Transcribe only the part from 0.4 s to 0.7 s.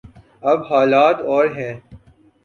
اب